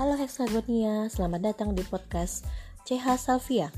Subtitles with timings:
[0.00, 2.48] Halo Hexagonia, selamat datang di podcast
[2.88, 3.68] CH Salvia.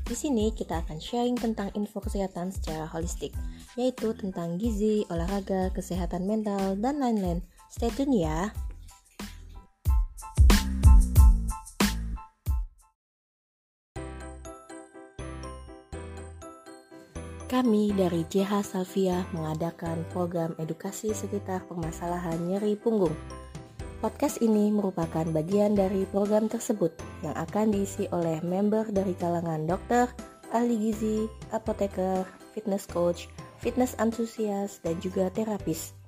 [0.00, 3.36] Di sini kita akan sharing tentang info kesehatan secara holistik,
[3.76, 7.44] yaitu tentang gizi, olahraga, kesehatan mental, dan lain-lain.
[7.68, 8.48] Stay tune ya.
[17.44, 23.12] Kami dari JH Salvia mengadakan program edukasi sekitar permasalahan nyeri punggung.
[23.98, 26.94] Podcast ini merupakan bagian dari program tersebut
[27.26, 30.06] yang akan diisi oleh member dari kalangan dokter,
[30.54, 32.22] ahli gizi, apoteker,
[32.54, 33.26] fitness coach,
[33.58, 35.98] fitness antusias, dan juga terapis.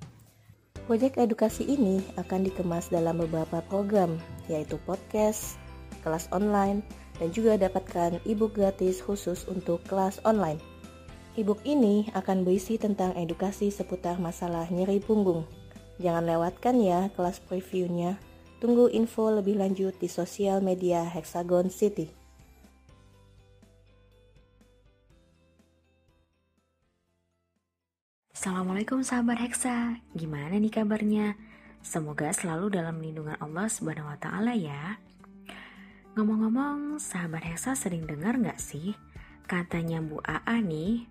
[0.87, 4.15] Proyek edukasi ini akan dikemas dalam beberapa program,
[4.47, 5.59] yaitu podcast,
[5.99, 6.79] kelas online,
[7.19, 10.63] dan juga dapatkan e-book gratis khusus untuk kelas online.
[11.35, 15.43] E-book ini akan berisi tentang edukasi seputar masalah nyeri punggung.
[15.99, 18.15] Jangan lewatkan ya kelas previewnya.
[18.61, 22.07] Tunggu info lebih lanjut di sosial media Hexagon City.
[28.41, 31.37] Assalamualaikum sahabat Hexa, gimana nih kabarnya?
[31.81, 34.97] Semoga selalu dalam lindungan Allah Subhanahu wa Ta'ala ya.
[36.17, 38.97] Ngomong-ngomong, sahabat Hexa sering dengar nggak sih
[39.51, 41.05] katanya Bu AA nih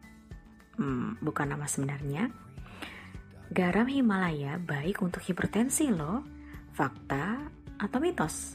[0.81, 2.33] hmm, bukan nama sebenarnya.
[3.51, 6.23] Garam Himalaya baik untuk hipertensi loh.
[6.71, 7.51] Fakta
[7.83, 8.55] atau mitos?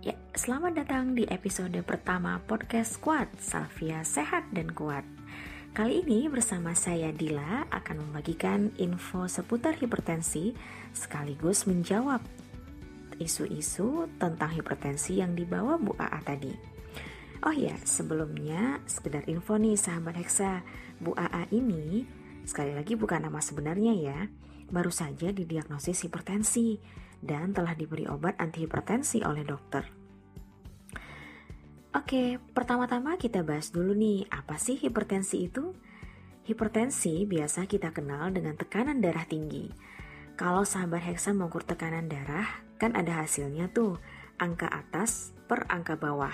[0.00, 5.04] Ya, selamat datang di episode pertama podcast Kuat Salvia Sehat dan Kuat.
[5.76, 10.56] Kali ini bersama saya Dila akan membagikan info seputar hipertensi
[10.96, 12.24] sekaligus menjawab
[13.20, 16.52] isu-isu tentang hipertensi yang dibawa Bu AA tadi.
[17.44, 20.64] Oh ya, sebelumnya sekedar info nih sahabat Hexa,
[20.96, 22.19] Bu AA ini
[22.50, 24.18] sekali lagi bukan nama sebenarnya ya,
[24.74, 26.82] baru saja didiagnosis hipertensi
[27.22, 29.86] dan telah diberi obat antihipertensi oleh dokter.
[31.90, 35.74] Oke, pertama-tama kita bahas dulu nih, apa sih hipertensi itu?
[36.46, 39.70] Hipertensi biasa kita kenal dengan tekanan darah tinggi.
[40.38, 42.46] Kalau sahabat Hexa mengukur tekanan darah,
[42.78, 43.98] kan ada hasilnya tuh,
[44.38, 46.32] angka atas per angka bawah.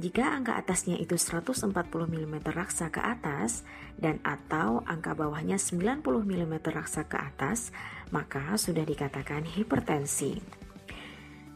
[0.00, 1.76] Jika angka atasnya itu 140
[2.08, 3.68] mm raksa ke atas
[4.00, 7.68] dan atau angka bawahnya 90 mm raksa ke atas,
[8.08, 10.40] maka sudah dikatakan hipertensi.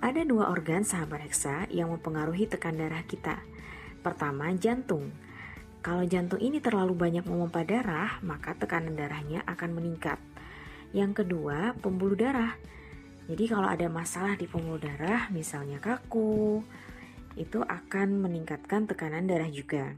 [0.05, 3.41] Ada dua organ sahabat reksa yang mempengaruhi tekan darah kita.
[4.05, 5.09] Pertama, jantung.
[5.81, 10.21] Kalau jantung ini terlalu banyak memompa darah, maka tekanan darahnya akan meningkat.
[10.93, 12.61] Yang kedua, pembuluh darah.
[13.25, 16.61] Jadi kalau ada masalah di pembuluh darah, misalnya kaku,
[17.35, 19.95] itu akan meningkatkan tekanan darah juga.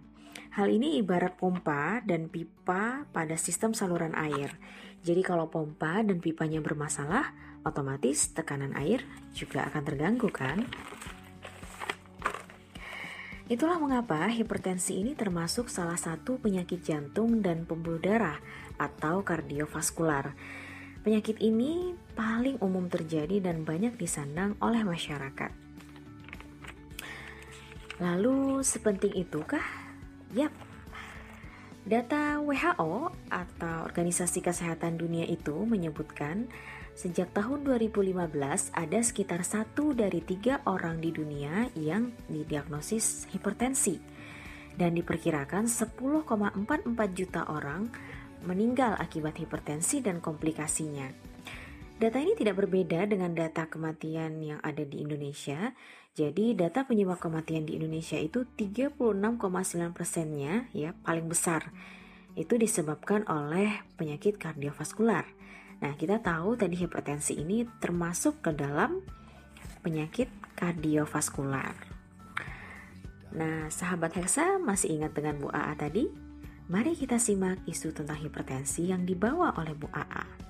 [0.57, 4.57] Hal ini ibarat pompa dan pipa pada sistem saluran air.
[5.05, 9.05] Jadi kalau pompa dan pipanya bermasalah, otomatis tekanan air
[9.37, 10.65] juga akan terganggu kan?
[13.47, 18.41] Itulah mengapa hipertensi ini termasuk salah satu penyakit jantung dan pembuluh darah
[18.75, 20.35] atau kardiovaskular.
[21.07, 25.66] Penyakit ini paling umum terjadi dan banyak disandang oleh masyarakat.
[27.97, 29.65] Lalu sepenting itukah?
[30.37, 30.53] Yap.
[31.87, 36.51] Data WHO atau Organisasi Kesehatan Dunia itu menyebutkan
[36.93, 43.97] sejak tahun 2015 ada sekitar satu dari tiga orang di dunia yang didiagnosis hipertensi
[44.77, 47.89] dan diperkirakan 10,44 juta orang
[48.45, 51.09] meninggal akibat hipertensi dan komplikasinya.
[51.97, 55.73] Data ini tidak berbeda dengan data kematian yang ada di Indonesia.
[56.17, 58.97] Jadi data penyebab kematian di Indonesia itu 36,9
[59.93, 61.69] persennya ya paling besar.
[62.33, 65.29] Itu disebabkan oleh penyakit kardiovaskular.
[65.85, 69.05] Nah kita tahu tadi hipertensi ini termasuk ke dalam
[69.85, 71.77] penyakit kardiovaskular.
[73.37, 76.09] Nah sahabat Hexa masih ingat dengan Bu AA tadi?
[76.73, 80.47] Mari kita simak isu tentang hipertensi yang dibawa oleh Bu AA.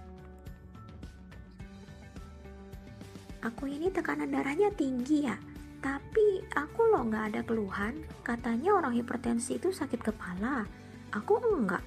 [3.46, 5.38] aku ini tekanan darahnya tinggi ya
[5.80, 7.94] tapi aku loh nggak ada keluhan.
[8.24, 10.64] Katanya orang hipertensi itu sakit kepala.
[11.12, 11.84] Aku enggak.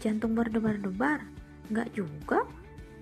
[0.00, 1.24] Jantung berdebar-debar.
[1.72, 2.44] Nggak juga.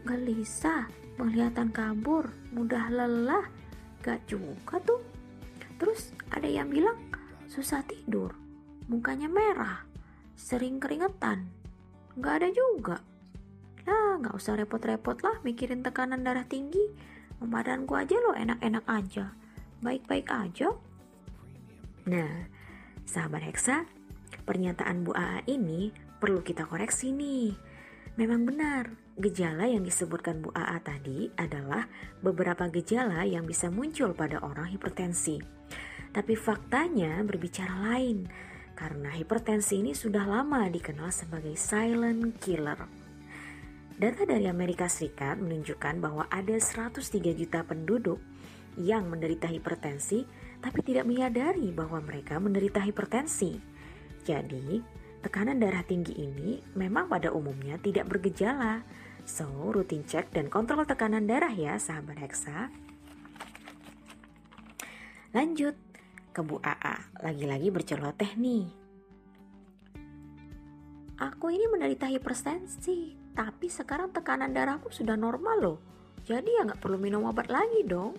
[0.05, 2.31] Gelisah penglihatan kabur.
[2.55, 3.47] Mudah lelah.
[4.05, 5.01] Gak juga tuh.
[5.81, 7.01] Terus ada yang bilang
[7.49, 8.37] susah tidur.
[8.93, 9.81] Mukanya merah.
[10.37, 11.49] Sering keringetan.
[12.21, 12.97] Nggak ada juga.
[13.89, 16.93] Lah nggak usah repot-repot lah mikirin tekanan darah tinggi.
[17.41, 19.44] Badanku aja lo enak-enak aja
[19.85, 20.73] baik-baik aja
[22.09, 22.49] nah
[23.05, 23.85] sahabat Hexa
[24.49, 27.53] pernyataan Bu AA ini perlu kita koreksi nih
[28.15, 31.91] Memang benar, gejala yang disebutkan Bu AA tadi adalah
[32.23, 35.43] beberapa gejala yang bisa muncul pada orang hipertensi.
[36.15, 38.31] Tapi faktanya berbicara lain,
[38.79, 42.87] karena hipertensi ini sudah lama dikenal sebagai silent killer.
[43.99, 48.23] Data dari Amerika Serikat menunjukkan bahwa ada 103 juta penduduk
[48.81, 50.25] yang menderita hipertensi
[50.63, 53.61] tapi tidak menyadari bahwa mereka menderita hipertensi.
[54.25, 54.81] Jadi,
[55.25, 58.85] Tekanan darah tinggi ini memang pada umumnya tidak bergejala.
[59.25, 62.69] So, rutin cek dan kontrol tekanan darah ya sahabat Hexa.
[65.33, 65.81] Lanjut
[66.29, 68.69] ke Bu AA, lagi-lagi berceloteh nih.
[71.25, 75.79] Aku ini menderita hipertensi, tapi sekarang tekanan darahku sudah normal loh.
[76.29, 78.13] Jadi ya nggak perlu minum obat lagi dong.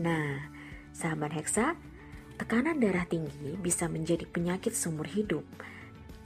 [0.00, 0.48] Nah,
[0.96, 1.76] sahabat Hexa,
[2.40, 5.44] tekanan darah tinggi bisa menjadi penyakit seumur hidup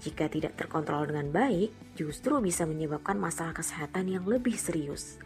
[0.05, 5.17] jika tidak terkontrol dengan baik, justru bisa menyebabkan masalah kesehatan yang lebih serius.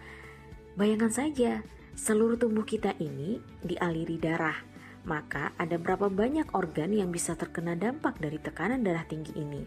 [0.79, 1.67] Bayangkan saja,
[1.99, 4.55] seluruh tubuh kita ini dialiri darah,
[5.03, 9.67] maka ada berapa banyak organ yang bisa terkena dampak dari tekanan darah tinggi ini.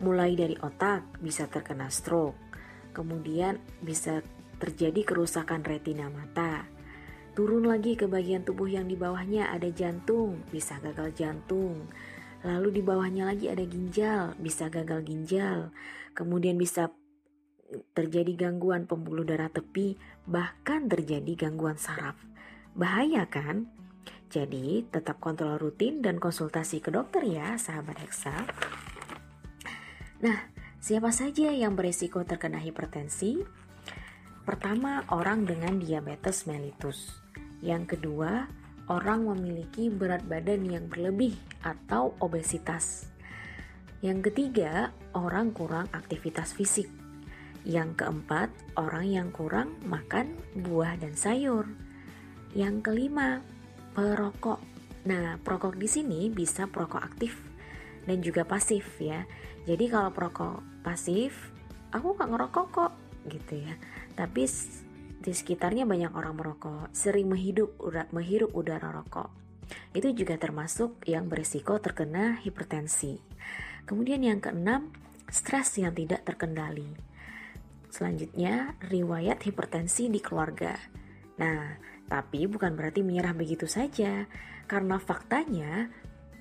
[0.00, 2.38] Mulai dari otak bisa terkena stroke,
[2.96, 4.24] kemudian bisa
[4.56, 6.77] terjadi kerusakan retina mata.
[7.38, 11.86] Turun lagi ke bagian tubuh yang di bawahnya ada jantung, bisa gagal jantung
[12.46, 15.74] Lalu di bawahnya lagi ada ginjal, bisa gagal ginjal.
[16.14, 16.94] Kemudian bisa
[17.98, 22.14] terjadi gangguan pembuluh darah tepi, bahkan terjadi gangguan saraf.
[22.78, 23.66] Bahaya kan?
[24.30, 28.36] Jadi tetap kontrol rutin dan konsultasi ke dokter ya sahabat Hexa.
[30.22, 30.38] Nah,
[30.78, 33.42] siapa saja yang beresiko terkena hipertensi?
[34.46, 37.27] Pertama, orang dengan diabetes mellitus.
[37.58, 38.46] Yang kedua,
[38.86, 41.34] orang memiliki berat badan yang berlebih
[41.66, 43.10] atau obesitas.
[43.98, 46.86] Yang ketiga, orang kurang aktivitas fisik.
[47.66, 51.66] Yang keempat, orang yang kurang makan buah dan sayur.
[52.54, 53.42] Yang kelima,
[53.92, 54.62] perokok.
[55.10, 57.34] Nah, perokok di sini bisa perokok aktif
[58.06, 59.26] dan juga pasif ya.
[59.66, 61.52] Jadi kalau perokok pasif,
[61.92, 62.92] aku nggak ngerokok kok
[63.28, 63.74] gitu ya.
[64.16, 64.48] Tapi
[65.28, 67.76] di sekitarnya banyak orang merokok, sering menghidup,
[68.16, 69.28] menghirup udara rokok.
[69.92, 73.20] Itu juga termasuk yang berisiko terkena hipertensi.
[73.84, 74.88] Kemudian yang keenam,
[75.28, 76.88] stres yang tidak terkendali.
[77.92, 80.72] Selanjutnya, riwayat hipertensi di keluarga.
[81.36, 81.76] Nah,
[82.08, 84.24] tapi bukan berarti menyerah begitu saja,
[84.64, 85.92] karena faktanya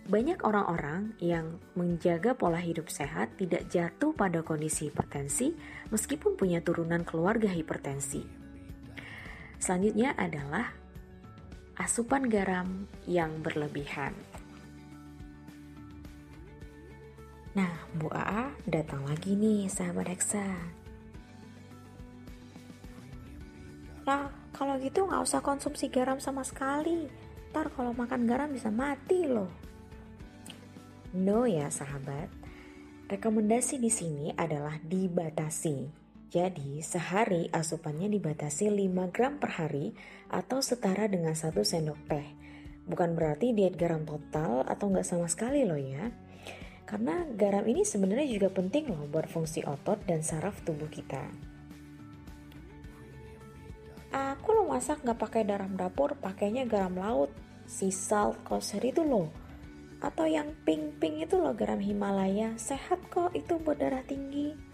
[0.07, 5.51] banyak orang-orang yang menjaga pola hidup sehat tidak jatuh pada kondisi hipertensi
[5.91, 8.36] meskipun punya turunan keluarga hipertensi.
[9.57, 10.73] Selanjutnya adalah
[11.77, 14.13] asupan garam yang berlebihan.
[17.57, 20.45] Nah, Bu AA datang lagi nih sahabat Hexa.
[24.05, 27.09] Lah, kalau gitu nggak usah konsumsi garam sama sekali.
[27.49, 29.49] Ntar kalau makan garam bisa mati loh.
[31.17, 32.29] No ya sahabat,
[33.09, 36.06] rekomendasi di sini adalah dibatasi.
[36.27, 39.95] Jadi, sehari asupannya dibatasi 5 gram per hari
[40.27, 42.27] atau setara dengan 1 sendok teh.
[42.83, 46.11] Bukan berarti diet garam total atau nggak sama sekali loh ya.
[46.87, 51.31] Karena garam ini sebenarnya juga penting loh buat fungsi otot dan saraf tubuh kita.
[54.11, 57.31] Aku lo masak nggak pakai garam dapur, pakainya garam laut,
[57.67, 59.31] sea salt, kosher itu loh.
[59.99, 64.66] Atau yang pink-pink itu loh garam Himalaya, sehat kok itu buat darah tinggi.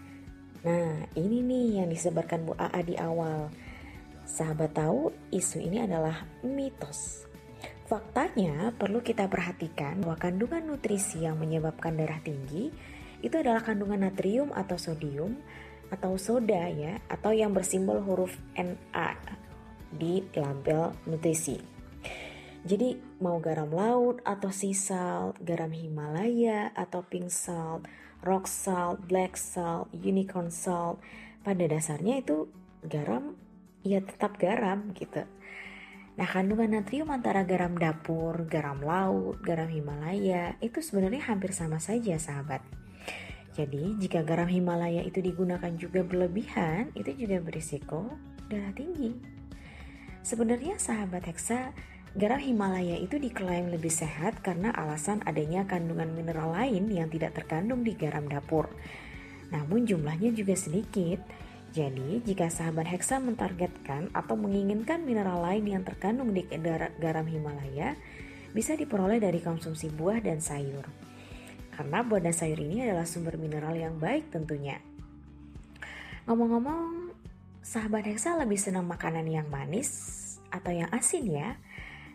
[0.64, 3.52] Nah, ini nih yang disebarkan Bu AA di awal.
[4.24, 7.28] Sahabat tahu, isu ini adalah mitos.
[7.84, 12.72] Faktanya, perlu kita perhatikan bahwa kandungan nutrisi yang menyebabkan darah tinggi
[13.20, 15.36] itu adalah kandungan natrium atau sodium
[15.92, 19.14] atau soda ya, atau yang bersimbol huruf Na
[19.94, 21.73] di label nutrisi.
[22.64, 27.84] Jadi mau garam laut atau sea salt, garam Himalaya atau pink salt,
[28.24, 31.04] rock salt, black salt, unicorn salt.
[31.44, 32.48] Pada dasarnya itu
[32.88, 33.36] garam
[33.84, 35.28] ya tetap garam gitu.
[36.14, 42.16] Nah, kandungan natrium antara garam dapur, garam laut, garam Himalaya itu sebenarnya hampir sama saja,
[42.16, 42.62] sahabat.
[43.58, 48.14] Jadi, jika garam Himalaya itu digunakan juga berlebihan, itu juga berisiko
[48.46, 49.18] darah tinggi.
[50.22, 51.74] Sebenarnya sahabat Hexa
[52.14, 57.82] Garam Himalaya itu diklaim lebih sehat karena alasan adanya kandungan mineral lain yang tidak terkandung
[57.82, 58.70] di garam dapur.
[59.50, 61.26] Namun jumlahnya juga sedikit.
[61.74, 66.46] Jadi, jika sahabat Hexa mentargetkan atau menginginkan mineral lain yang terkandung di
[67.02, 67.98] garam Himalaya,
[68.54, 70.86] bisa diperoleh dari konsumsi buah dan sayur.
[71.74, 74.78] Karena buah dan sayur ini adalah sumber mineral yang baik tentunya.
[76.30, 77.10] Ngomong-ngomong,
[77.66, 80.22] sahabat Hexa lebih senang makanan yang manis
[80.54, 81.58] atau yang asin ya?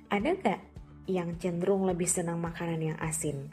[0.08, 0.60] Ada gak
[1.04, 3.52] yang cenderung lebih senang makanan yang asin?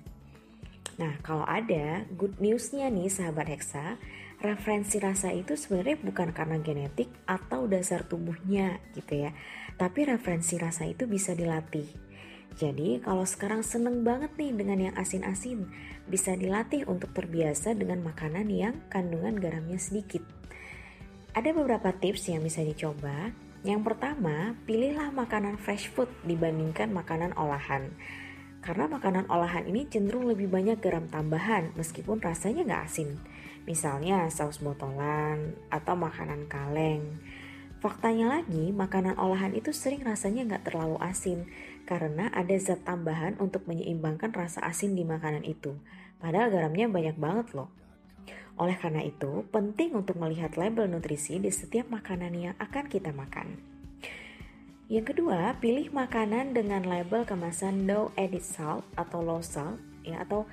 [0.95, 3.99] Nah, kalau ada, good newsnya nih sahabat Hexa,
[4.39, 9.35] referensi rasa itu sebenarnya bukan karena genetik atau dasar tubuhnya gitu ya.
[9.75, 11.87] Tapi referensi rasa itu bisa dilatih.
[12.55, 15.67] Jadi kalau sekarang seneng banget nih dengan yang asin-asin,
[16.07, 20.23] bisa dilatih untuk terbiasa dengan makanan yang kandungan garamnya sedikit.
[21.35, 23.35] Ada beberapa tips yang bisa dicoba.
[23.65, 27.97] Yang pertama, pilihlah makanan fresh food dibandingkan makanan olahan.
[28.61, 33.17] Karena makanan olahan ini cenderung lebih banyak garam tambahan meskipun rasanya nggak asin.
[33.65, 37.17] Misalnya saus botolan atau makanan kaleng.
[37.81, 41.49] Faktanya lagi, makanan olahan itu sering rasanya nggak terlalu asin
[41.89, 45.73] karena ada zat tambahan untuk menyeimbangkan rasa asin di makanan itu.
[46.21, 47.73] Padahal garamnya banyak banget loh.
[48.55, 53.59] Oleh karena itu, penting untuk melihat label nutrisi di setiap makanan yang akan kita makan.
[54.87, 60.45] Yang kedua, pilih makanan dengan label kemasan no added salt atau low salt ya atau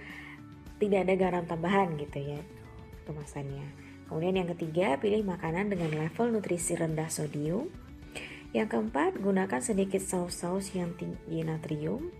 [0.80, 2.40] tidak ada garam tambahan gitu ya
[3.04, 3.66] kemasannya.
[4.08, 7.68] Kemudian yang ketiga, pilih makanan dengan level nutrisi rendah sodium.
[8.52, 12.12] Yang keempat, gunakan sedikit saus-saus yang tinggi natrium.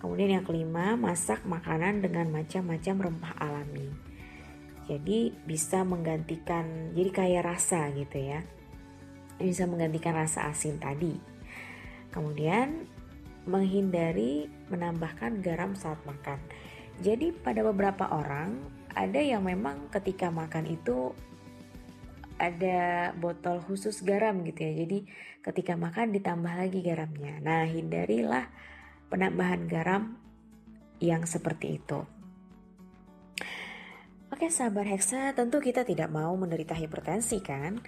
[0.00, 3.88] Kemudian yang kelima, masak makanan dengan macam-macam rempah alami.
[4.84, 8.44] Jadi bisa menggantikan, jadi kayak rasa gitu ya.
[9.40, 11.16] Bisa menggantikan rasa asin tadi.
[12.12, 12.86] Kemudian
[13.44, 16.40] menghindari menambahkan garam saat makan.
[17.00, 18.60] Jadi pada beberapa orang
[18.94, 21.10] ada yang memang ketika makan itu
[22.38, 24.72] ada botol khusus garam gitu ya.
[24.86, 24.98] Jadi
[25.42, 27.42] ketika makan ditambah lagi garamnya.
[27.42, 28.46] Nah, hindarilah
[29.10, 30.18] penambahan garam
[31.02, 32.06] yang seperti itu.
[34.34, 37.78] Oke, sahabat Hexa, tentu kita tidak mau menderita hipertensi kan?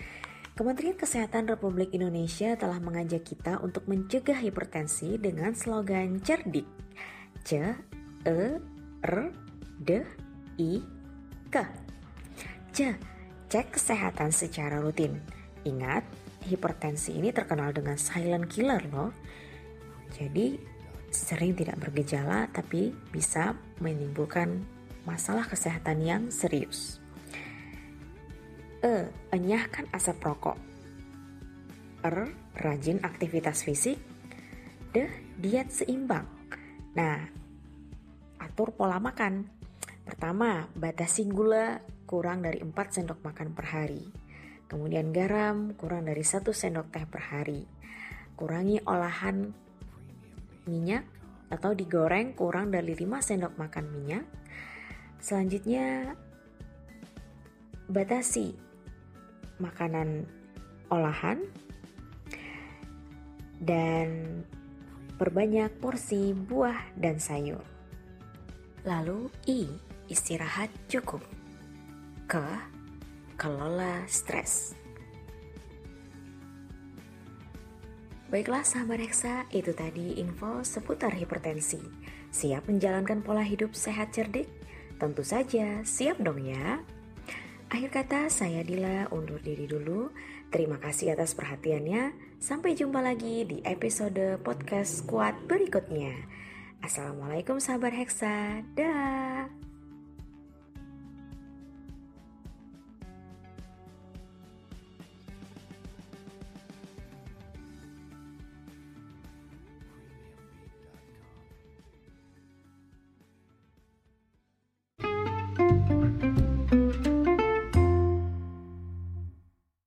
[0.54, 6.62] Kementerian Kesehatan Republik Indonesia telah mengajak kita untuk mencegah hipertensi dengan slogan cerdik.
[7.42, 7.74] C
[8.22, 8.62] E
[9.02, 9.34] R
[9.82, 10.06] D
[10.62, 10.78] I
[11.50, 11.56] K.
[12.70, 12.94] C.
[13.50, 15.18] Cek kesehatan secara rutin.
[15.66, 16.06] Ingat,
[16.46, 19.10] hipertensi ini terkenal dengan silent killer loh.
[20.14, 20.54] Jadi,
[21.10, 24.75] sering tidak bergejala tapi bisa menimbulkan
[25.06, 26.98] masalah kesehatan yang serius.
[28.82, 29.08] E.
[29.32, 30.58] Enyahkan asap rokok.
[32.04, 32.16] R.
[32.58, 33.96] Rajin aktivitas fisik.
[34.92, 35.06] D.
[35.38, 36.26] Diet seimbang.
[36.98, 37.24] Nah,
[38.42, 39.46] atur pola makan.
[40.06, 44.06] Pertama, batasi gula kurang dari 4 sendok makan per hari.
[44.66, 47.66] Kemudian garam kurang dari 1 sendok teh per hari.
[48.38, 49.50] Kurangi olahan
[50.66, 51.06] minyak
[51.46, 54.24] atau digoreng kurang dari 5 sendok makan minyak.
[55.20, 56.14] Selanjutnya,
[57.90, 58.54] batasi
[59.58, 60.26] makanan
[60.92, 61.42] olahan
[63.62, 64.42] dan
[65.16, 67.64] perbanyak porsi buah dan sayur.
[68.86, 69.66] Lalu I.
[70.06, 71.18] Istirahat cukup.
[72.30, 72.46] Ke.
[73.34, 74.78] Kelola stres.
[78.30, 81.78] Baiklah sahabat Reksa, itu tadi info seputar hipertensi.
[82.30, 84.46] Siap menjalankan pola hidup sehat cerdik?
[84.96, 86.80] Tentu saja, siap dong ya.
[87.68, 90.14] Akhir kata, saya Dila undur diri dulu.
[90.48, 92.14] Terima kasih atas perhatiannya.
[92.38, 96.14] Sampai jumpa lagi di episode podcast kuat berikutnya.
[96.80, 98.62] Assalamualaikum sahabat Hexa.
[98.78, 99.65] Dah.